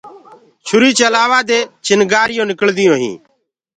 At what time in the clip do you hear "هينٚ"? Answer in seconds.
3.01-3.19